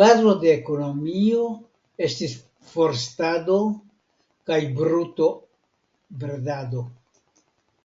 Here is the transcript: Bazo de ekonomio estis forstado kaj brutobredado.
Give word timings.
Bazo 0.00 0.32
de 0.42 0.50
ekonomio 0.58 1.40
estis 2.08 2.36
forstado 2.74 3.56
kaj 4.52 4.58
brutobredado. 4.76 6.84